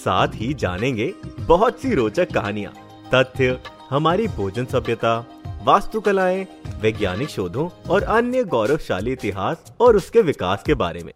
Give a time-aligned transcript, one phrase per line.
[0.00, 2.72] साथ ही जानेंगे बहुत सी रोचक कहानियाँ,
[3.14, 3.58] तथ्य,
[3.90, 5.18] हमारी भोजन सभ्यता,
[5.64, 6.46] वास्तुकलाएँ,
[6.80, 11.12] वैज्ञानिक शोधों और अन्य गौरवशाली इतिहास और उसके विकास के बारे में।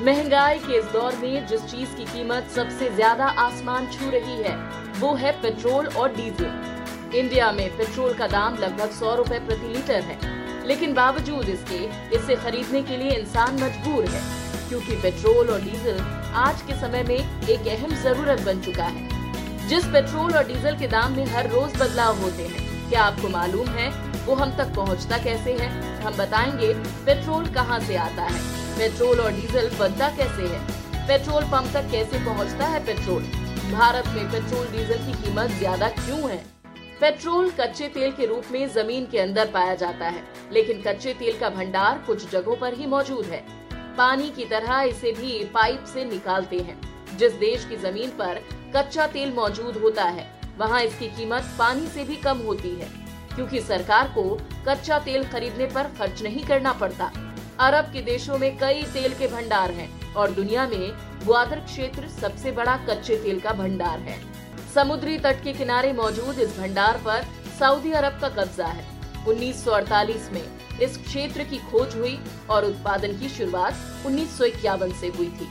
[0.00, 4.56] महँगाई के इस दौर में जिस चीज़ की कीमत सबसे ज़्यादा आसमान छू रही है,
[5.00, 10.00] वो है पेट्रोल और डीजल। इंडिया में पेट्रोल का दाम लगभग सौ रूपए प्रति लीटर
[10.02, 10.18] है,
[10.66, 11.84] लेकिन बावजूद इसके,
[12.16, 14.20] इसे खरीदने के लिए इंसान मजबूर है।
[14.72, 15.98] क्योंकि पेट्रोल और डीजल
[16.34, 20.86] आज के समय में एक अहम ज़रूरत बन चुका है। जिस पेट्रोल और डीजल के
[20.88, 23.90] दाम में हर रोज बदलाव होते हैं, क्या आपको मालूम है
[24.26, 25.68] वो हम तक पहुँचता कैसे है?
[26.02, 26.72] हम बताएँगे
[27.06, 28.40] पेट्रोल कहाँ से आता है,
[28.78, 30.60] पेट्रोल और डीजल बनता कैसे है,
[31.06, 33.22] पेट्रोल पंप तक कैसे पहुँचता है पेट्रोल?
[33.72, 36.44] भारत में पेट्रोल डीजल की कीमत ज़्यादा क्यों है?
[37.00, 41.38] पेट्रोल कच्चे तेल के रूप में ज़मीन के अंदर पाया जाता है, लेकिन कच्चे तेल
[41.38, 43.44] का भंडार कुछ जगहों पर ही मौजूद है।
[43.96, 46.80] पानी की तरह इसे भी पाइप से निकालते हैं।
[47.18, 48.40] जिस देश की ज़मीन पर
[48.76, 50.26] कच्चा तेल मौजूद होता है,
[50.58, 52.88] वहाँ इसकी कीमत पानी से भी कम होती है,
[53.34, 54.22] क्योंकि सरकार को
[54.68, 57.10] कच्चा तेल खरीदने पर खर्च नहीं करना पड़ता।
[57.60, 60.90] अरब के देशों में कई तेल के भंडार हैं और दुनिया में
[61.24, 64.18] ग्वादर क्षेत्र सबसे बड़ा कच्चे तेल का भंडार है।
[64.74, 67.26] समुद्री तट के किनारे मौजूद इस भंडार पर
[67.58, 68.86] सऊदी अरब का कब्जा है।
[69.28, 70.42] 1948 में
[70.80, 72.18] इस क्षेत्र की खोज हुई
[72.50, 74.38] और उत्पादन की शुरुआत उन्नीस
[75.00, 75.48] से हुई थी।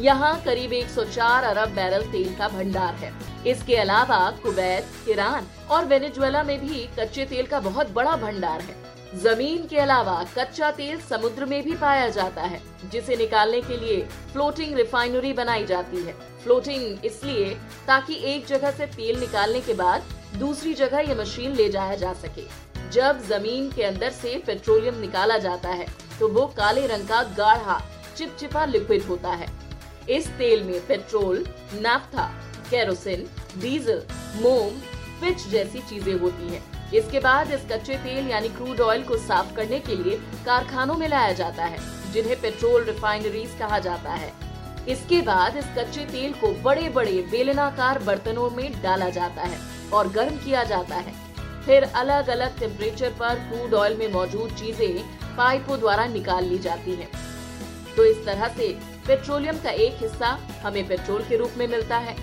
[0.00, 3.12] यहाँ करीब 104 अरब बैरल तेल का भंडार है।
[3.46, 8.80] इसके अलावा कुवैत, ईरान और वेनेजुएला में भी कच्चे तेल का बहुत बड़ा भंडार है।
[9.20, 12.60] ज़मीन के अलावा कच्चा तेल समुद्र में भी पाया जाता है,
[12.92, 14.00] जिसे निकालने के लिए
[14.32, 16.12] फ्लोटिंग रिफाइनरी बनाई जाती है।
[16.44, 17.50] फ्लोटिंग इसलिए
[17.86, 20.04] ताकि एक जगह से तेल निकालने के बाद
[20.38, 22.42] दूसरी जगह ये मशीन ले जाया जा सके।
[22.92, 25.86] जब ज़मीन के अंदर से पेट्रोलियम निकाला जाता है
[26.18, 27.80] तो वो काले रंग का गाढ़ा,
[28.16, 29.46] चिपचिपा लिक्विड होता है।
[30.10, 31.44] इस तेल में पेट्रोल,
[31.74, 32.24] नाफ्था,
[32.70, 33.26] केरोसिन,
[33.58, 34.02] डीजल,
[34.36, 34.70] मोम,
[35.20, 39.54] पिच जैसी चीज़ें होती हैं। इसके बाद इस कच्चे तेल यानी क्रूड ऑयल को साफ़
[39.56, 40.16] करने के लिए
[40.46, 41.78] कारखानों में लाया जाता है,
[42.12, 44.32] जिन्हें पेट्रोल रिफाइनरीज कहा जाता है।
[44.88, 49.58] इसके बाद इस कच्चे तेल को बड़े बड़े बेलनाकार बर्तनों में डाला जाता है
[49.92, 51.14] और गर्म किया जाता है।
[51.66, 56.94] फिर अलग अलग टेम्परेचर पर क्रूड ऑयल में मौजूद चीज़ें पाइपों द्वारा निकाल ली जाती
[56.94, 57.08] हैं।
[57.96, 58.68] तो इस तरह से
[59.06, 60.28] पेट्रोलियम का एक हिस्सा
[60.62, 62.16] हमें पेट्रोल के रूप में मिलता है।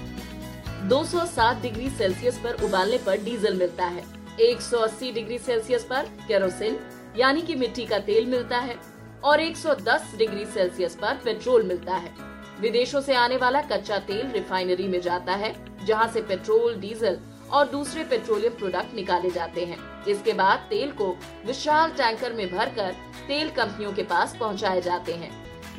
[0.89, 4.03] 207 डिग्री सेल्सियस पर उबालने पर डीजल मिलता है।
[4.41, 6.79] 180 डिग्री सेल्सियस पर केरोसिन
[7.17, 8.77] यानी कि मिट्टी का तेल मिलता है।
[9.23, 12.13] और 110 डिग्री सेल्सियस पर पेट्रोल मिलता है।
[12.61, 15.53] विदेशों से आने वाला कच्चा तेल रिफाइनरी में जाता है,
[15.85, 17.19] जहाँ से पेट्रोल डीजल
[17.51, 21.07] और दूसरे पेट्रोलियम प्रोडक्ट निकाले जाते हैं। इसके बाद तेल को
[21.45, 22.95] विशाल टैंकर में भरकर
[23.27, 25.31] तेल कंपनियों के पास पहुँचाए जाते हैं।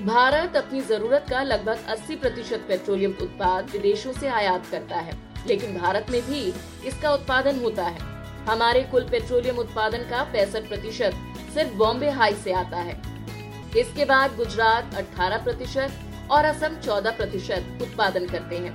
[0.06, 5.16] भारत अपनी ज़रूरत का लगभग 80 प्रतिशत पेट्रोलियम उत्पाद विदेशों से आयात करता है,
[5.46, 6.40] लेकिन भारत में भी
[6.88, 8.08] इसका उत्पादन होता है।
[8.46, 11.14] हमारे कुल पेट्रोलियम उत्पादन का पैंसठ प्रतिशत
[11.54, 13.00] सिर्फ़ बॉम्बे हाई से आता है।
[13.78, 18.74] इसके बाद गुजरात 18 प्रतिशत और असम 14 प्रतिशत उत्पादन करते हैं।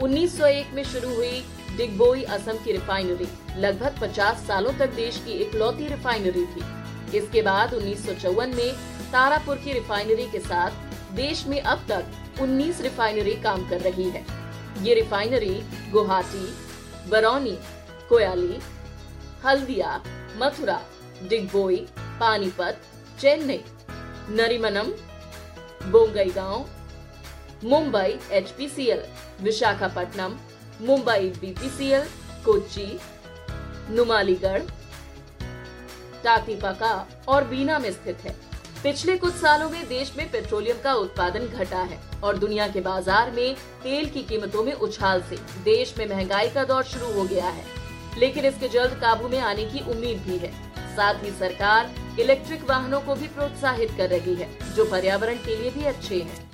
[0.00, 1.42] 1901 में शुरू हुई
[1.76, 3.26] डिगबोई असम की रिफाइनरी।
[3.60, 6.64] लगभग 50 सालों तक देश की इकलौती रिफाइनरी थी।
[7.18, 8.72] इसके बाद उन्नीस सौ चौवन में
[9.12, 10.70] तारापुर की रिफाइनरी के साथ
[11.16, 12.04] देश में अब तक
[12.40, 14.24] 19 रिफाइनरी काम कर रही है।
[14.82, 15.54] ये refinery
[15.90, 16.46] Guwahati,
[17.10, 17.56] Barauni,
[18.08, 18.58] Koyali,
[19.44, 20.00] Haldia,
[20.36, 20.80] Mathura,
[21.22, 21.76] Digboi,
[22.20, 22.80] Panipat,
[23.20, 23.60] Chennai,
[24.30, 24.90] Narimanam,
[25.90, 26.64] Bongaigaon,
[27.64, 28.54] Mumbai H
[29.40, 30.36] Visakhapatnam
[30.80, 32.04] Mumbai BPCL
[32.44, 32.86] Kochi
[33.90, 34.62] Numaligarh
[36.24, 36.92] Tatipaka
[37.28, 38.34] और बीना में स्थित है।
[38.82, 43.30] पिछले कुछ सालों में देश में पेट्रोलियम का उत्पादन घटा है और दुनिया के बाज़ार
[43.30, 47.48] में तेल की कीमतों में उछाल से देश में महँगाई का दौर शुरू हो गया
[47.48, 47.64] है।
[48.18, 50.52] लेकिन इसके जल्द काबू में आने की उम्मीद भी है।
[50.96, 55.70] साथ ही सरकार इलेक्ट्रिक वाहनों को भी प्रोत्साहित कर रही है, जो पर्यावरण के लिए
[55.70, 56.53] भी अच्छे हैं।